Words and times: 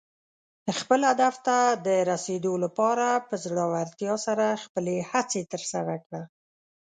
خپل 0.79 0.99
هدف 1.09 1.35
ته 1.45 1.57
د 1.85 1.87
رسېدو 2.11 2.53
لپاره 2.63 3.07
په 3.27 3.35
زړۀ 3.43 3.65
ورتیا 3.75 4.13
سره 4.25 4.45
خپلې 4.63 4.95
هڅې 5.11 5.41
ترسره 5.51 5.95
کړه. 6.05 6.21